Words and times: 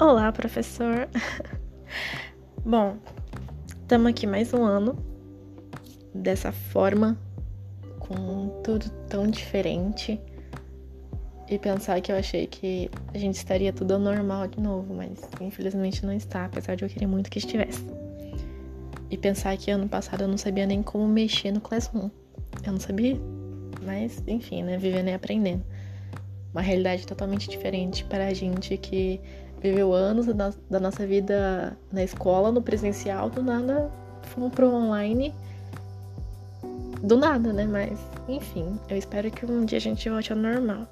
Olá, 0.00 0.32
professor. 0.32 1.08
Bom, 2.66 2.96
estamos 3.80 4.10
aqui 4.10 4.26
mais 4.26 4.52
um 4.52 4.64
ano 4.64 4.98
dessa 6.12 6.50
forma, 6.50 7.16
com 8.00 8.60
tudo 8.64 8.90
tão 9.08 9.28
diferente. 9.28 10.20
E 11.48 11.58
pensar 11.60 12.00
que 12.00 12.10
eu 12.10 12.16
achei 12.16 12.48
que 12.48 12.90
a 13.14 13.18
gente 13.18 13.36
estaria 13.36 13.72
tudo 13.72 13.96
normal 13.96 14.48
de 14.48 14.60
novo, 14.60 14.92
mas 14.94 15.20
infelizmente 15.40 16.04
não 16.04 16.12
está, 16.12 16.46
apesar 16.46 16.74
de 16.74 16.84
eu 16.84 16.88
querer 16.88 17.06
muito 17.06 17.30
que 17.30 17.38
estivesse. 17.38 17.86
E 19.08 19.16
pensar 19.16 19.56
que 19.56 19.70
ano 19.70 19.88
passado 19.88 20.24
eu 20.24 20.28
não 20.28 20.36
sabia 20.36 20.66
nem 20.66 20.82
como 20.82 21.06
mexer 21.06 21.52
no 21.52 21.60
Classroom. 21.60 22.10
Eu 22.66 22.72
não 22.72 22.80
sabia, 22.80 23.16
mas 23.80 24.20
enfim, 24.26 24.64
né? 24.64 24.76
Vivendo 24.76 25.08
e 25.08 25.14
aprendendo. 25.14 25.64
Uma 26.52 26.62
realidade 26.62 27.06
totalmente 27.06 27.48
diferente 27.48 28.04
para 28.04 28.26
a 28.26 28.34
gente 28.34 28.76
que 28.76 29.20
viveu 29.60 29.92
anos 29.92 30.26
da 30.26 30.80
nossa 30.80 31.06
vida 31.06 31.76
na 31.92 32.02
escola, 32.02 32.52
no 32.52 32.60
presencial, 32.60 33.30
do 33.30 33.42
nada 33.42 33.90
fomos 34.34 34.52
pro 34.52 34.72
online. 34.72 35.34
Do 37.02 37.16
nada, 37.16 37.52
né? 37.52 37.64
Mas, 37.64 37.98
enfim, 38.28 38.78
eu 38.88 38.96
espero 38.96 39.30
que 39.30 39.44
um 39.44 39.64
dia 39.64 39.78
a 39.78 39.80
gente 39.80 40.08
volte 40.08 40.32
ao 40.32 40.38
normal. 40.38 40.86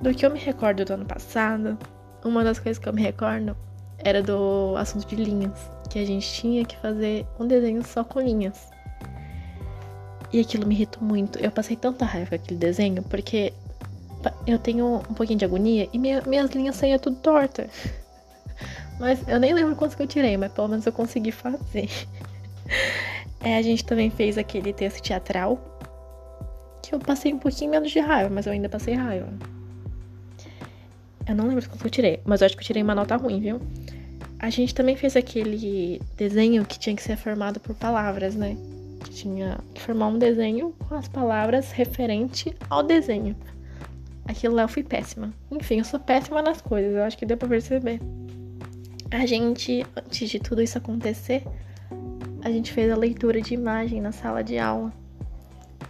Do 0.00 0.12
que 0.12 0.26
eu 0.26 0.30
me 0.30 0.38
recordo 0.38 0.84
do 0.84 0.94
ano 0.94 1.04
passado, 1.04 1.78
uma 2.24 2.42
das 2.42 2.58
coisas 2.58 2.82
que 2.82 2.88
eu 2.88 2.92
me 2.92 3.02
recordo 3.02 3.56
era 3.98 4.22
do 4.22 4.74
assunto 4.76 5.06
de 5.06 5.16
linhas, 5.16 5.70
que 5.88 5.98
a 5.98 6.04
gente 6.04 6.32
tinha 6.32 6.64
que 6.64 6.76
fazer 6.78 7.26
um 7.38 7.46
desenho 7.46 7.84
só 7.84 8.02
com 8.02 8.20
linhas. 8.20 8.70
E 10.32 10.40
aquilo 10.40 10.66
me 10.66 10.74
irritou 10.74 11.02
muito. 11.02 11.38
Eu 11.38 11.50
passei 11.50 11.76
tanta 11.76 12.04
raiva 12.04 12.30
com 12.30 12.34
aquele 12.36 12.58
desenho, 12.58 13.02
porque 13.02 13.52
eu 14.46 14.58
tenho 14.58 14.96
um 14.96 15.14
pouquinho 15.14 15.38
de 15.38 15.44
agonia 15.44 15.88
e 15.92 15.98
minha, 15.98 16.22
minhas 16.22 16.50
linhas 16.50 16.76
saíam 16.76 16.98
tudo 16.98 17.16
torta. 17.16 17.68
Mas 18.98 19.26
eu 19.26 19.40
nem 19.40 19.52
lembro 19.52 19.74
quantos 19.74 19.96
que 19.96 20.02
eu 20.02 20.06
tirei, 20.06 20.36
mas 20.36 20.52
pelo 20.52 20.68
menos 20.68 20.86
eu 20.86 20.92
consegui 20.92 21.32
fazer. 21.32 21.88
É, 23.44 23.58
a 23.58 23.62
gente 23.62 23.84
também 23.84 24.08
fez 24.08 24.38
aquele 24.38 24.72
texto 24.72 25.02
teatral. 25.02 25.58
Que 26.80 26.94
eu 26.94 27.00
passei 27.00 27.34
um 27.34 27.38
pouquinho 27.40 27.72
menos 27.72 27.90
de 27.90 27.98
raiva, 27.98 28.30
mas 28.32 28.46
eu 28.46 28.52
ainda 28.52 28.68
passei 28.68 28.94
raiva. 28.94 29.28
Eu 31.28 31.34
não 31.34 31.48
lembro 31.48 31.68
quanto 31.68 31.84
eu 31.84 31.90
tirei, 31.90 32.20
mas 32.24 32.40
eu 32.40 32.46
acho 32.46 32.56
que 32.56 32.62
eu 32.62 32.66
tirei 32.66 32.82
uma 32.82 32.94
nota 32.94 33.16
ruim, 33.16 33.40
viu? 33.40 33.60
A 34.38 34.50
gente 34.50 34.74
também 34.74 34.96
fez 34.96 35.16
aquele 35.16 36.00
desenho 36.16 36.64
que 36.64 36.78
tinha 36.78 36.94
que 36.94 37.02
ser 37.02 37.16
formado 37.16 37.60
por 37.60 37.74
palavras, 37.74 38.34
né? 38.34 38.56
Tinha 39.10 39.58
que 39.74 39.80
formar 39.80 40.08
um 40.08 40.18
desenho 40.18 40.74
com 40.88 40.94
as 40.94 41.08
palavras 41.08 41.70
referente 41.72 42.56
ao 42.68 42.82
desenho. 42.82 43.36
Aquilo 44.26 44.54
lá 44.54 44.62
eu 44.62 44.68
fui 44.68 44.82
péssima. 44.82 45.32
Enfim, 45.50 45.78
eu 45.78 45.84
sou 45.84 45.98
péssima 45.98 46.40
nas 46.42 46.60
coisas, 46.60 46.94
eu 46.94 47.02
acho 47.02 47.18
que 47.18 47.26
deu 47.26 47.36
pra 47.36 47.48
perceber. 47.48 48.00
A 49.10 49.26
gente, 49.26 49.84
antes 49.96 50.30
de 50.30 50.38
tudo 50.38 50.62
isso 50.62 50.78
acontecer, 50.78 51.44
a 52.42 52.50
gente 52.50 52.72
fez 52.72 52.90
a 52.90 52.96
leitura 52.96 53.40
de 53.40 53.54
imagem 53.54 54.00
na 54.00 54.12
sala 54.12 54.42
de 54.42 54.58
aula. 54.58 54.92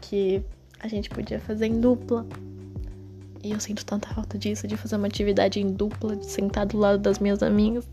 Que 0.00 0.42
a 0.80 0.88
gente 0.88 1.08
podia 1.08 1.38
fazer 1.38 1.66
em 1.66 1.80
dupla. 1.80 2.26
E 3.44 3.52
eu 3.52 3.60
sinto 3.60 3.84
tanta 3.84 4.08
falta 4.08 4.38
disso, 4.38 4.66
de 4.66 4.76
fazer 4.76 4.96
uma 4.96 5.06
atividade 5.06 5.60
em 5.60 5.72
dupla, 5.72 6.16
de 6.16 6.26
sentar 6.26 6.66
do 6.66 6.78
lado 6.78 6.98
das 6.98 7.18
minhas 7.18 7.42
amigas. 7.42 7.88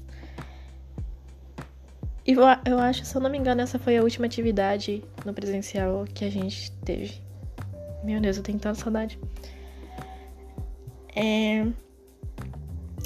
E 2.26 2.34
eu 2.34 2.78
acho, 2.80 3.06
se 3.06 3.16
eu 3.16 3.22
não 3.22 3.30
me 3.30 3.38
engano, 3.38 3.62
essa 3.62 3.80
foi 3.80 3.98
a 3.98 4.04
última 4.04 4.28
atividade 4.28 5.04
no 5.26 5.34
presencial 5.34 6.06
que 6.14 6.24
a 6.24 6.30
gente 6.30 6.72
teve. 6.86 7.20
Meu 8.04 8.22
Deus, 8.22 8.38
eu 8.38 8.44
tenho 8.44 8.60
tanta 8.60 8.80
saudade. 8.80 9.18
É... 11.16 11.66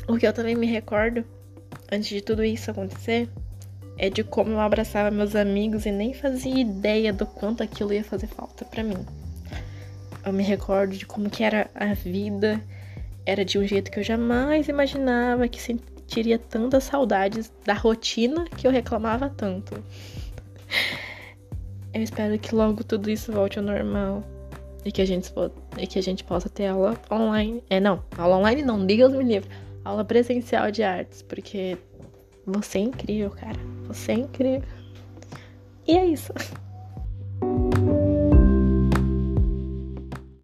O 0.08 0.18
que 0.18 0.28
eu 0.28 0.34
também 0.34 0.56
me 0.56 0.68
recordo, 0.68 1.24
antes 1.92 2.10
de 2.10 2.22
tudo 2.22 2.44
isso 2.44 2.70
acontecer, 2.70 3.30
é 3.98 4.10
de 4.10 4.24
como 4.24 4.52
eu 4.52 4.60
abraçava 4.60 5.12
meus 5.12 5.36
amigos 5.36 5.86
e 5.86 5.92
nem 5.92 6.14
fazia 6.14 6.60
ideia 6.60 7.14
do 7.14 7.26
quanto 7.26 7.64
aquilo 7.64 7.94
ia 7.94 8.04
fazer 8.04 8.28
falta 8.28 8.66
para 8.66 8.84
mim. 8.84 9.06
Eu 10.26 10.34
me 10.34 10.44
recordo 10.44 10.96
de 10.96 11.06
como 11.06 11.30
que 11.30 11.44
era 11.44 11.70
a 11.76 11.94
vida, 11.94 12.62
era 13.26 13.46
de 13.46 13.58
um 13.58 13.66
jeito 13.66 13.92
que 13.92 14.00
eu 14.00 14.04
jamais 14.04 14.68
imaginava 14.68 15.48
que 15.48 15.62
sentiria 15.62 16.38
tantas 16.38 16.86
saudades 16.86 17.52
da 17.66 17.74
rotina 17.74 18.46
que 18.46 18.68
eu 18.68 18.72
reclamava 18.72 19.30
tanto. 19.30 19.82
Eu 21.94 22.02
espero 22.02 22.38
que 22.40 22.56
logo 22.56 22.84
tudo 22.84 23.10
isso 23.10 23.32
volte 23.32 23.60
ao 23.60 23.66
normal 23.66 24.24
e 24.86 24.92
que 24.92 25.02
a 25.02 25.06
gente, 25.06 25.32
e 25.78 25.88
que 25.88 26.00
a 26.00 26.04
gente 26.04 26.24
possa 26.24 26.50
ter 26.50 26.68
aula 26.68 26.98
online. 27.12 27.64
É, 27.70 27.80
não, 27.80 28.04
aula 28.18 28.38
online 28.38 28.62
não, 28.62 28.86
Deus 28.86 29.14
me 29.14 29.24
livre. 29.24 29.50
Aula 29.84 30.04
presencial 30.04 30.72
de 30.72 30.84
artes, 30.84 31.22
porque 31.22 31.78
você 32.46 32.78
é 32.80 32.82
incrível, 32.82 33.32
cara. 33.32 33.60
Você 33.88 34.14
é 34.14 34.16
incrível. 34.16 34.64
E 35.88 35.98
é 35.98 36.06
isso. 36.06 36.34